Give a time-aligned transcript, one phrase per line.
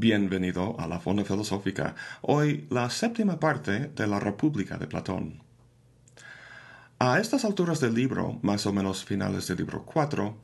[0.00, 1.94] Bienvenido a la Fonda Filosófica.
[2.22, 5.42] Hoy la séptima parte de la República de Platón.
[6.98, 10.38] A estas alturas del libro, más o menos finales del libro 4,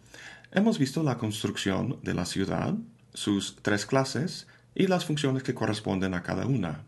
[0.52, 2.74] hemos visto la construcción de la ciudad,
[3.14, 6.84] sus tres clases y las funciones que corresponden a cada una.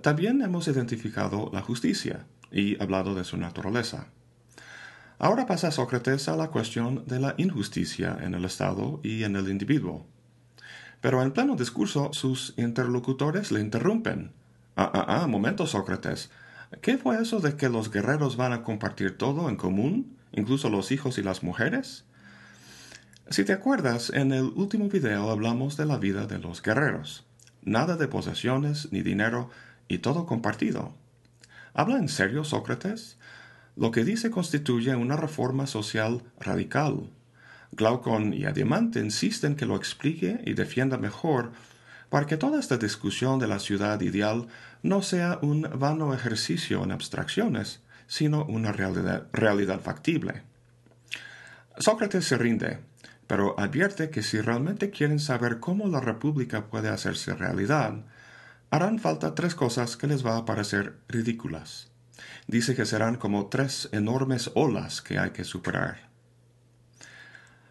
[0.00, 4.06] También hemos identificado la justicia y hablado de su naturaleza.
[5.18, 9.50] Ahora pasa Sócrates a la cuestión de la injusticia en el Estado y en el
[9.50, 10.06] individuo.
[11.00, 14.32] Pero en pleno discurso sus interlocutores le interrumpen.
[14.76, 16.30] Ah, ah, ah, momento, Sócrates.
[16.82, 20.92] ¿Qué fue eso de que los guerreros van a compartir todo en común, incluso los
[20.92, 22.04] hijos y las mujeres?
[23.30, 27.26] Si te acuerdas, en el último video hablamos de la vida de los guerreros.
[27.62, 29.50] Nada de posesiones ni dinero
[29.86, 30.94] y todo compartido.
[31.74, 33.18] ¿Habla en serio Sócrates?
[33.76, 37.10] Lo que dice constituye una reforma social radical.
[37.72, 41.52] Glaucon y Adimante insisten que lo explique y defienda mejor
[42.08, 44.48] para que toda esta discusión de la ciudad ideal
[44.82, 50.42] no sea un vano ejercicio en abstracciones, sino una realidad, realidad factible.
[51.78, 52.78] Sócrates se rinde,
[53.26, 58.04] pero advierte que si realmente quieren saber cómo la República puede hacerse realidad,
[58.70, 61.90] harán falta tres cosas que les va a parecer ridículas.
[62.46, 66.07] Dice que serán como tres enormes olas que hay que superar.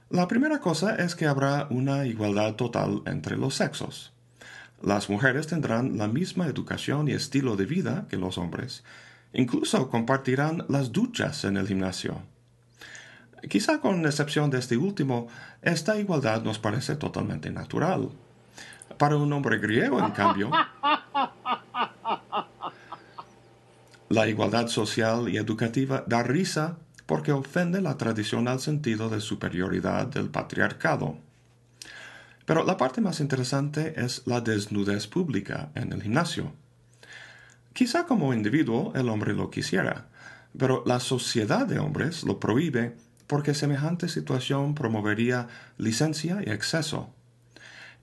[0.10, 4.14] La primera cosa es que habrá una igualdad total entre los sexos.
[4.82, 8.86] Las mujeres tendrán la misma educación y estilo de vida que los hombres.
[9.34, 12.22] Incluso compartirán las duchas en el gimnasio.
[13.50, 15.28] Quizá con excepción de este último,
[15.62, 18.10] esta igualdad nos parece totalmente natural.
[18.98, 20.52] Para un hombre griego, en cambio,
[24.10, 26.78] la igualdad social y educativa da risa
[27.08, 31.18] porque ofende la tradicional sentido de superioridad del patriarcado.
[32.46, 36.54] Pero la parte más interesante es la desnudez pública en el gimnasio.
[37.74, 40.08] Quizá como individuo el hombre lo quisiera,
[40.58, 42.96] pero la sociedad de hombres lo prohíbe
[43.26, 47.10] porque semejante situación promovería licencia y exceso.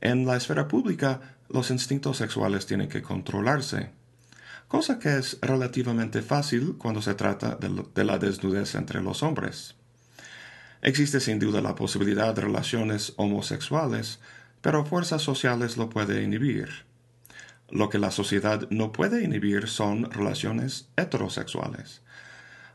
[0.00, 3.90] En la esfera pública, los instintos sexuales tienen que controlarse
[4.74, 9.76] cosa que es relativamente fácil cuando se trata de, la desnudez entre los hombres.
[10.82, 14.18] Existe sin duda la posibilidad de relaciones homosexuales,
[14.62, 16.86] pero fuerzas sociales lo pueden inhibir.
[17.70, 22.02] Lo que la sociedad no puede inhibir son relaciones heterosexuales.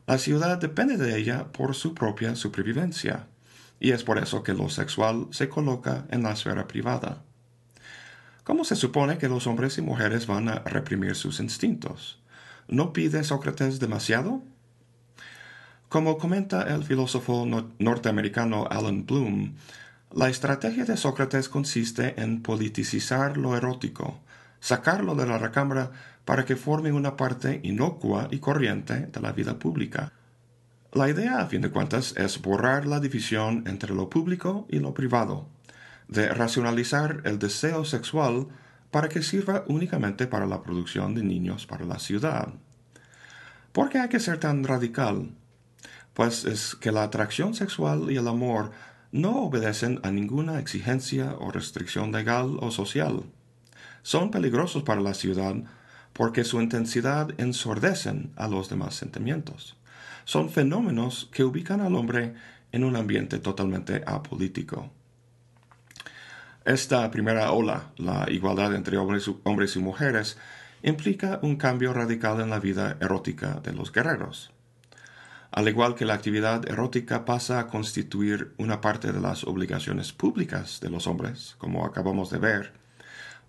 [0.08, 3.28] La ciudad depende de ella por su propia supervivencia,
[3.78, 7.24] y es por eso que lo sexual se coloca en la esfera privada.
[8.50, 12.20] ¿Cómo se supone que los hombres y mujeres van a reprimir sus instintos?
[12.68, 14.42] ¿No pide Sócrates demasiado?
[15.88, 17.46] Como comenta el filósofo
[17.78, 19.54] norteamericano Alan Bloom,
[20.12, 24.20] la estrategia de Sócrates consiste en politicizar lo erótico,
[24.60, 25.92] sacarlo de la recámara
[26.26, 30.12] para que forme una parte inocua y corriente de la vida pública.
[30.92, 34.96] La idea, a fin de cuentas, es borrar la división entre lo público y lo
[34.96, 35.48] privado,
[36.10, 38.48] de racionalizar el deseo sexual
[38.92, 42.50] para que sirva únicamente para la producción de niños para la ciudad.
[43.72, 45.32] ¿Por qué hay que ser tan radical?
[46.16, 48.72] Pues es que la atracción sexual y el amor
[49.12, 53.24] no obedecen a ninguna exigencia o restricción legal o social.
[54.02, 55.56] Son peligrosos para la ciudad
[56.14, 59.78] porque su intensidad ensordecen a los demás sentimientos.
[60.26, 62.34] Son fenómenos que ubican al hombre
[62.72, 64.92] en un ambiente totalmente apolítico.
[66.66, 70.38] Esta primera ola, la igualdad entre hombres, y mujeres,
[70.84, 74.52] implica un cambio radical en la vida erótica de los guerreros.
[75.52, 80.80] Al igual que la actividad erótica pasa a constituir una parte de las obligaciones públicas
[80.82, 82.74] de los hombres, como acabamos de ver,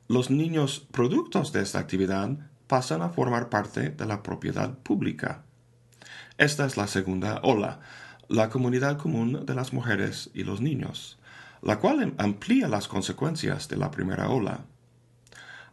[0.06, 2.30] los niños productos de esta actividad
[2.68, 5.42] pasan a formar parte de la propiedad pública.
[6.38, 7.80] Esta es la segunda ola,
[8.28, 11.19] la comunidad común de las mujeres y los niños
[11.62, 14.64] la cual amplía las consecuencias de la primera ola.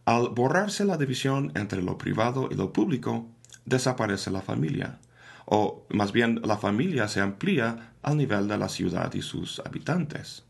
[0.06, 3.28] Al borrarse la división entre lo privado y lo público,
[3.66, 5.00] desaparece la familia,
[5.46, 10.44] o más bien la familia se amplía al nivel de la ciudad y sus habitantes.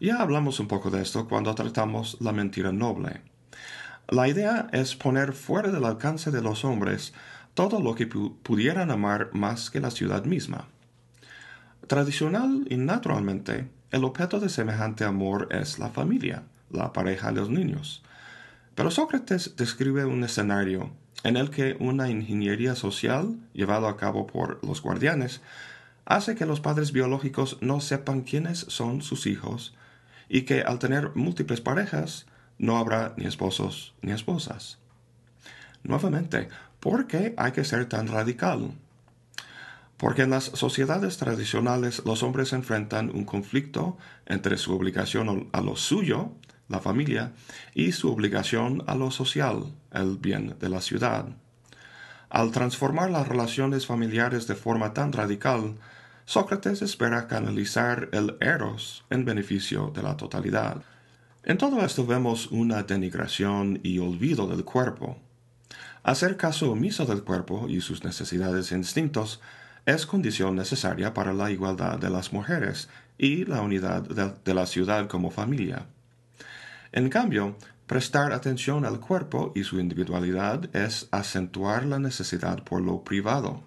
[0.00, 3.22] Ya hablamos un poco de esto cuando tratamos la mentira noble.
[4.08, 7.12] La idea es poner fuera del alcance de los hombres
[7.54, 10.68] todo lo que pudieran amar más que la ciudad misma.
[11.86, 17.48] Tradicional y naturalmente, el objeto de semejante amor es la familia, la pareja de los
[17.48, 18.02] niños.
[18.74, 20.90] Pero Sócrates describe un escenario
[21.24, 25.40] en el que una ingeniería social, llevada a cabo por los guardianes,
[26.04, 29.74] hace que los padres biológicos no sepan quiénes son sus hijos
[30.28, 32.26] y que al tener múltiples parejas
[32.58, 34.78] no habrá ni esposos ni esposas.
[35.84, 36.50] Nuevamente,
[36.80, 38.72] ¿por qué hay que ser tan radical?
[39.96, 43.96] Porque en las sociedades tradicionales los hombres enfrentan un conflicto
[44.26, 46.32] entre su obligación a lo suyo,
[46.68, 47.32] la familia,
[47.74, 51.26] y su obligación a lo social, el bien de la ciudad.
[52.28, 55.76] Al transformar las relaciones familiares de forma tan radical,
[56.24, 60.82] Sócrates espera canalizar el eros en beneficio de la totalidad.
[61.44, 65.18] En todo esto vemos una denigración y olvido del cuerpo.
[66.02, 69.40] Hacer caso omiso del cuerpo y sus necesidades e instintos
[69.86, 72.88] es condición necesaria para la igualdad de las mujeres
[73.18, 75.86] y la unidad de, la ciudad como familia.
[76.90, 77.56] En cambio,
[77.86, 83.62] prestar atención al cuerpo y su individualidad es acentuar la necesidad por lo privado.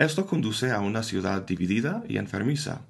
[0.00, 2.80] Esto conduce a una ciudad dividida y enfermiza.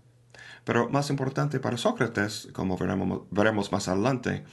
[0.64, 2.78] Pero más importante para Sócrates, como
[3.30, 4.44] veremos, más adelante,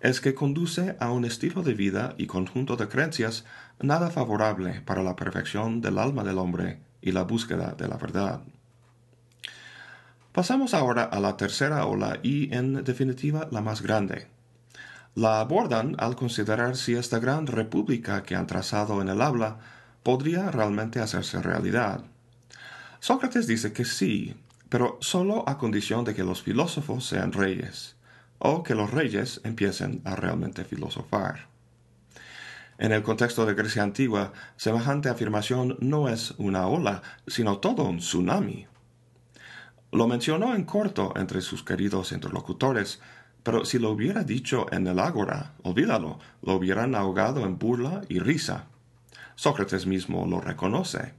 [0.00, 3.44] es que conduce a un estilo de vida y conjunto de creencias
[3.80, 8.40] nada favorable para la perfección del alma del hombre y la búsqueda de la verdad.
[10.32, 14.26] Pasamos ahora a la tercera ola y, en definitiva, la más grande.
[15.14, 19.58] La abordan al considerar si esta gran república que han trazado en el habla
[20.02, 22.02] podría realmente hacerse realidad.
[23.00, 24.36] Sócrates dice que sí,
[24.68, 27.96] pero solo a condición de que los filósofos sean reyes,
[28.38, 31.46] o que los reyes empiecen a realmente filosofar.
[32.78, 37.98] En el contexto de Grecia antigua, semejante afirmación no es una ola, sino todo un
[37.98, 38.66] tsunami.
[39.92, 43.00] Lo mencionó en corto entre sus queridos interlocutores,
[43.42, 48.18] pero si lo hubiera dicho en el ágora, olvídalo, lo hubieran ahogado en burla y
[48.18, 48.66] risa.
[49.36, 51.14] Sócrates mismo lo reconoce.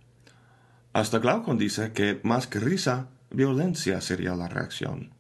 [0.94, 5.12] Hasta Glaucon dice que más que risa, violencia sería la reacción.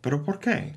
[0.00, 0.76] ¿Pero por qué?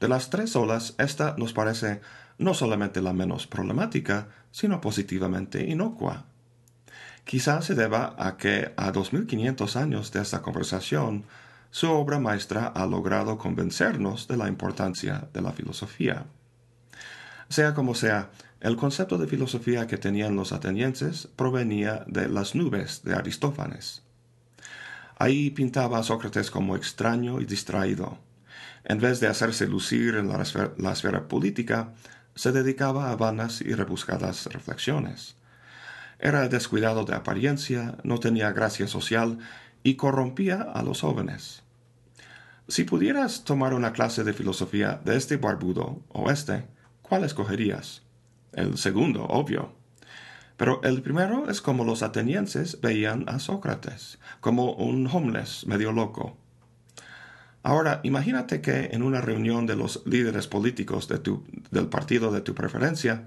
[0.00, 2.00] De las tres olas, esta nos parece
[2.38, 6.24] no solamente la menos problemática, sino positivamente inocua.
[7.24, 11.24] Quizá se deba a que a 2500 años de esta conversación,
[11.70, 16.26] su obra maestra ha logrado convencernos de la importancia de la filosofía.
[17.48, 18.30] Sea como sea,
[18.60, 24.02] el concepto de filosofía que tenían los atenienses provenía de las nubes de Aristófanes.
[25.18, 28.18] Ahí pintaba a Sócrates como extraño y distraído.
[28.84, 31.92] En vez de hacerse lucir en la esfera política,
[32.36, 35.36] se dedicaba a vanas y rebuscadas reflexiones.
[36.18, 39.38] Era descuidado de apariencia, no tenía gracia social
[39.82, 41.62] y corrompía a los jóvenes.
[42.68, 46.66] Si pudieras tomar una clase de filosofía de este barbudo o este,
[47.02, 48.02] ¿cuál escogerías?
[48.52, 49.74] El segundo, obvio.
[50.56, 56.36] Pero el primero es como los atenienses veían a Sócrates, como un homeless medio loco,
[57.66, 63.24] Ahora, imagínate que en una reunión de los líderes políticos del partido de tu preferencia,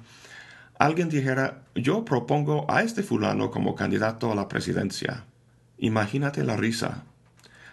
[0.77, 5.25] alguien dijera, yo propongo a este fulano como candidato a la presidencia.
[5.77, 7.03] Imagínate la risa.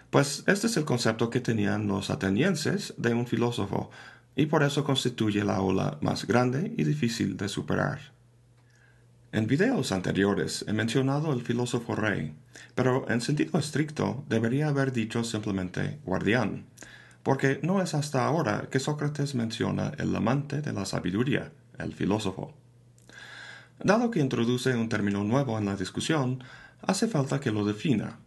[0.09, 3.89] Pues este es el concepto que tenían los atenienses de un filósofo,
[4.35, 8.16] y por eso constituye la ola más grande y difícil de superar.
[9.37, 12.33] En videos anteriores he mencionado el filósofo rey,
[12.73, 16.65] pero en sentido estricto debería haber dicho simplemente guardián,
[17.21, 22.51] porque no es hasta ahora que Sócrates menciona el amante de la sabiduría, el filósofo.
[23.77, 26.43] Dado que introduce un término nuevo en la discusión,
[26.81, 28.17] hace falta que lo defina.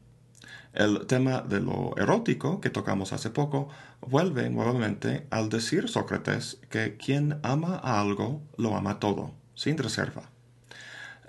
[0.72, 3.68] El tema de lo erótico que tocamos hace poco
[4.00, 10.30] vuelve nuevamente al decir Sócrates que quien ama a algo lo ama todo, sin reserva.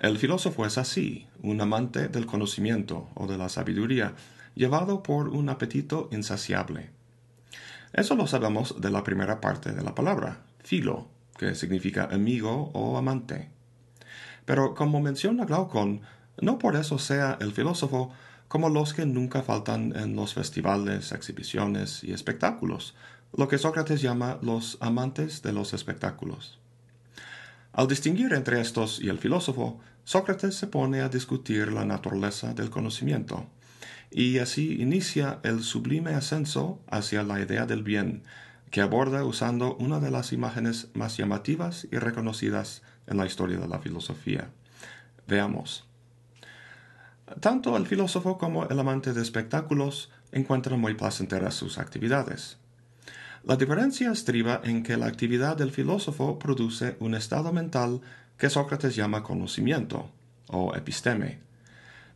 [0.02, 4.14] El filósofo es así, un amante del conocimiento o de la sabiduría,
[4.56, 6.90] llevado por un apetito insaciable.
[7.92, 11.06] Eso lo sabemos de la primera parte de la palabra, filo,
[11.38, 13.50] que significa amigo o amante.
[14.44, 16.00] Pero como menciona Glaucon,
[16.40, 18.10] no por eso sea el filósofo
[18.48, 22.96] como los que nunca faltan en los festivales, exhibiciones y espectáculos,
[23.36, 26.58] lo que Sócrates llama los amantes de los espectáculos.
[27.72, 32.70] Al distinguir entre estos y el filósofo, Sócrates se pone a discutir la naturaleza del
[32.70, 33.46] conocimiento,
[34.10, 38.24] y así inicia el sublime ascenso hacia la idea del bien,
[38.70, 43.68] que aborda usando una de las imágenes más llamativas y reconocidas en la historia de
[43.68, 44.50] la filosofía.
[45.28, 45.84] Veamos.
[47.40, 52.58] Tanto el filósofo como el amante de espectáculos encuentran muy placenteras sus actividades.
[53.44, 58.00] La diferencia estriba en que la actividad del filósofo produce un estado mental
[58.42, 60.10] que Sócrates llama conocimiento
[60.48, 61.38] o episteme,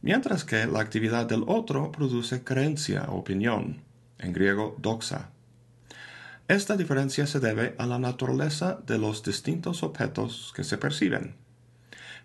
[0.03, 3.85] mientras que la actividad del otro produce creencia o opinión,
[4.19, 5.31] en griego doxa.
[6.49, 11.37] Esta diferencia se debe a la naturaleza de los distintos objetos que se perciben.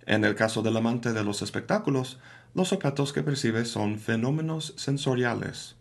[0.07, 2.17] En el caso del amante de los espectáculos,
[2.55, 5.75] los objetos que percibe son fenómenos sensoriales.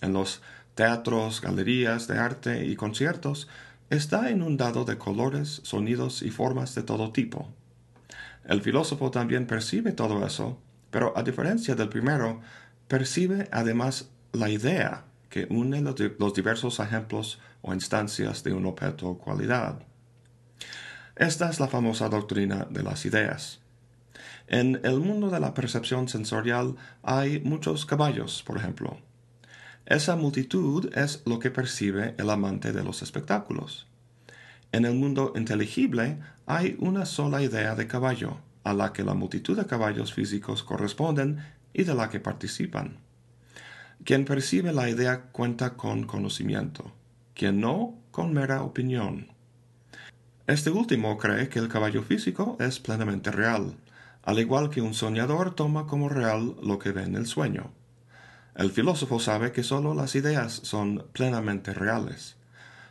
[0.00, 0.42] En los
[0.74, 3.46] teatros, galerías de arte y conciertos
[3.90, 7.48] está inundado de colores, sonidos y formas de todo tipo.
[8.44, 10.58] El filósofo también percibe todo eso,
[10.90, 12.40] pero a diferencia del primero,
[12.88, 19.18] percibe además la idea que une los diversos ejemplos o instancias de un objeto o
[19.18, 19.80] cualidad.
[21.16, 23.60] Esta es la famosa doctrina de las ideas.
[24.48, 28.98] En el mundo de la percepción sensorial hay muchos caballos, por ejemplo.
[29.86, 33.89] Esa multitud es lo que percibe el amante de los espectáculos.
[34.72, 39.56] En el mundo inteligible hay una sola idea de caballo, a la que la multitud
[39.56, 41.38] de caballos físicos corresponden
[41.72, 42.98] y de la que participan.
[44.04, 46.92] Quien percibe la idea cuenta con conocimiento,
[47.34, 49.28] quien no con mera opinión.
[50.46, 53.76] Este último cree que el caballo físico es plenamente real,
[54.22, 57.72] al igual que un soñador toma como real lo que ve en el sueño.
[58.54, 62.36] El filósofo sabe que sólo las ideas son plenamente reales.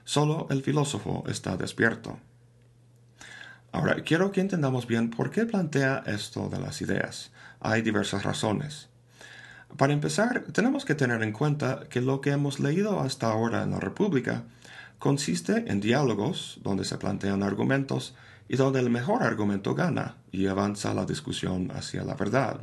[0.10, 2.18] Sólo el filósofo está despierto.
[3.72, 7.30] Ahora, quiero que entendamos bien por qué plantea esto de las ideas.
[7.60, 8.90] Hay diversas razones.
[9.78, 13.70] Para empezar, tenemos que tener en cuenta que lo que hemos leído hasta ahora en
[13.70, 14.46] la República
[14.98, 18.16] consiste en diálogos donde se plantean argumentos
[18.48, 22.62] y donde el mejor argumento gana y avanza la discusión hacia la verdad.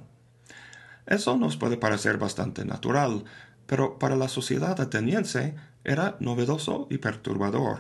[1.07, 3.23] Eso nos puede parecer bastante natural,
[3.69, 5.55] pero para la sociedad ateniense
[5.87, 7.79] era novedoso y perturbador.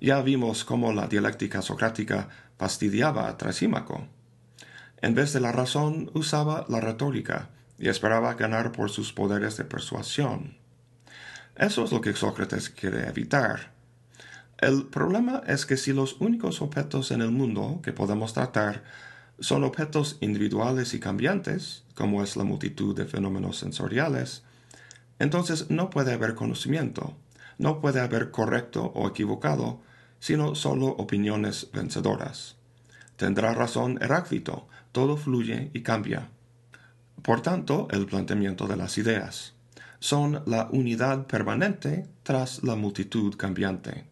[0.00, 2.28] Ya vimos cómo la dialéctica socrática
[2.58, 4.08] fastidiaba a Trasímaco.
[5.00, 7.48] En vez de la razón usaba la retórica,
[7.80, 10.58] y esperaba ganar por sus poderes de persuasión.
[11.56, 13.72] Eso es lo que Sócrates quiere evitar.
[14.58, 18.84] El problema es que si los únicos objetos en el mundo que podemos tratar
[19.38, 24.42] son objetos individuales y cambiantes, como es la multitud de fenómenos sensoriales,
[25.20, 27.14] entonces no puede haber conocimiento,
[27.58, 29.80] no puede haber correcto o equivocado,
[30.18, 32.56] sino solo opiniones vencedoras.
[33.16, 36.30] Tendrá razón Heráclito, todo fluye y cambia.
[37.22, 39.52] Por tanto, el planteamiento de las ideas
[39.98, 44.06] son la unidad permanente tras la multitud cambiante.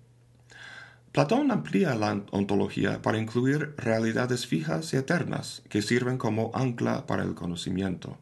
[1.12, 7.22] Platón amplía la ontología para incluir realidades fijas y eternas que sirven como ancla para
[7.22, 8.18] el conocimiento.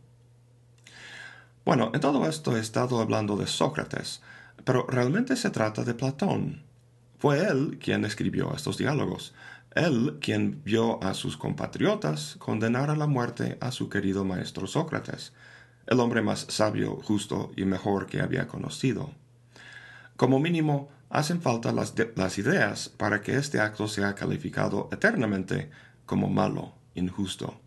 [1.67, 4.23] Bueno, en todo esto he estado hablando de Sócrates,
[4.63, 6.63] pero realmente se trata de Platón.
[7.19, 9.35] Fue él quien escribió estos diálogos,
[9.75, 15.33] él quien vio a sus compatriotas condenar a la muerte a su querido maestro Sócrates,
[15.89, 19.11] el hombre más sabio, justo y mejor que había conocido.
[20.15, 25.73] Como mínimo, hacen falta las, las ideas para que este acto sea calificado eternamente
[26.05, 27.61] como malo, injusto.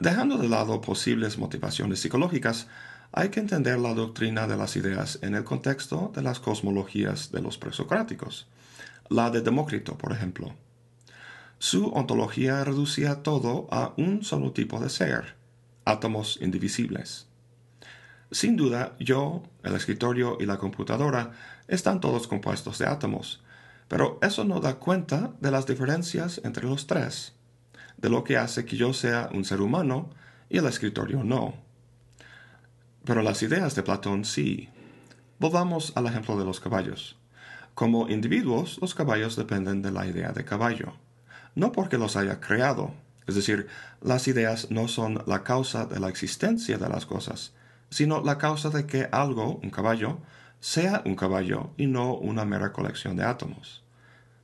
[0.00, 2.66] Dejando de lado posibles motivaciones psicológicas,
[3.12, 7.40] hay que entender la doctrina de las ideas en el contexto de las cosmologías de
[7.40, 8.48] los presocráticos
[9.08, 10.54] la de Demócrito, por ejemplo.
[11.58, 15.34] Su ontología reducía todo a un solo tipo de ser,
[15.84, 17.26] átomos indivisibles.
[18.30, 21.32] Sin duda, yo, el escritorio y la computadora
[21.68, 23.42] están todos compuestos de átomos,
[23.88, 27.33] pero eso no da cuenta de las diferencias entre los tres,
[28.04, 30.10] de lo que hace que yo sea un ser humano
[30.50, 31.54] y el escritorio no.
[33.02, 34.68] Pero las ideas de Platón sí.
[35.38, 37.16] Volvamos al ejemplo de los caballos.
[37.72, 40.92] Como individuos, los caballos dependen de la idea de caballo,
[41.54, 42.92] no porque los haya creado,
[43.26, 43.68] es decir,
[44.02, 47.54] las ideas no son la causa de la existencia de las cosas,
[47.88, 50.18] sino la causa de que algo, un caballo,
[50.60, 53.82] sea un caballo y no una mera colección de átomos.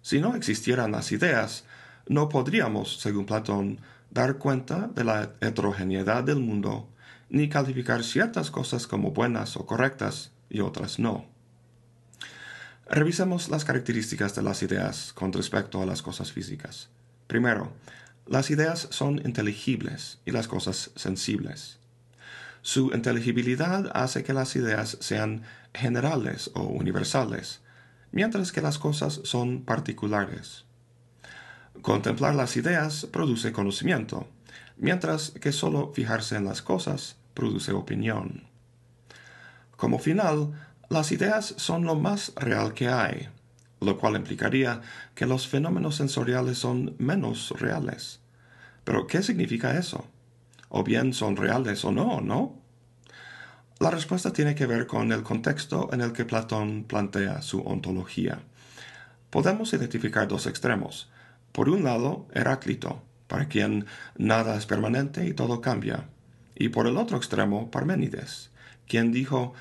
[0.01, 1.67] Si no existieran las ideas,
[2.09, 3.81] no podríamos, según Platón,
[4.11, 6.89] dar cuenta de la heterogeneidad del mundo,
[7.29, 11.27] ni calificar ciertas cosas como buenas o correctas y otras no.
[12.89, 16.89] Revisemos las características de las ideas con respecto a las cosas físicas.
[17.29, 17.73] Primero,
[18.27, 21.79] las ideas son inteligibles y las cosas sensibles.
[22.63, 25.43] Su inteligibilidad hace que las ideas sean
[25.73, 27.61] generales o universales,
[28.11, 30.65] mientras que las cosas son particulares.
[31.83, 34.29] Contemplar las ideas produce conocimiento,
[34.77, 38.45] mientras que solo fijarse en las cosas produce opinión.
[39.77, 40.53] Como final,
[40.91, 43.29] las ideas son lo más real que hay,
[43.81, 44.83] lo cual implicaría
[45.15, 48.21] que los fenómenos sensoriales son menos reales.
[48.85, 50.07] Pero, ¿qué significa eso?
[50.69, 52.61] O bien son reales o no, ¿no?
[53.79, 58.41] La respuesta tiene que ver con el contexto en el que Platón plantea su ontología.
[59.31, 61.09] Podemos identificar dos extremos.
[61.53, 63.87] Por un lado, Heráclito, para quien
[64.19, 66.09] nada es permanente y todo cambia.
[66.55, 68.51] Y por el otro extremo, Parménides,
[68.87, 69.55] quien dijo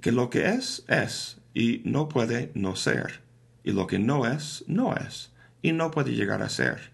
[0.00, 3.20] que lo que es, es, y no puede no ser,
[3.64, 6.92] y lo que no es, no es, y no puede llegar a ser.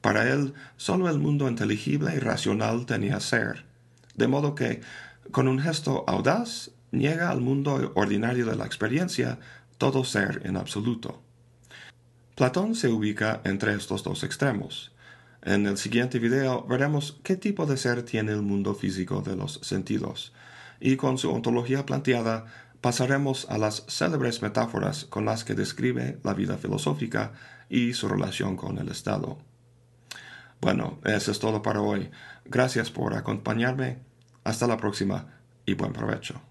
[0.00, 3.64] Para él, solo el mundo inteligible y racional tenía ser,
[4.14, 4.82] de modo que,
[5.30, 9.38] con un gesto audaz, niega al mundo ordinario de la experiencia
[9.78, 11.23] todo ser en absoluto.
[12.34, 14.90] Platón se ubica entre estos dos extremos.
[15.42, 19.60] En el siguiente video veremos qué tipo de ser tiene el mundo físico de los
[19.62, 20.32] sentidos,
[20.80, 22.46] y con su ontología planteada
[22.80, 27.34] pasaremos a las célebres metáforas con las que describe la vida filosófica
[27.68, 29.38] y su relación con el Estado.
[30.60, 32.10] Bueno, eso es todo para hoy.
[32.46, 34.00] Gracias por acompañarme.
[34.42, 35.28] Hasta la próxima
[35.66, 36.42] y buen provecho.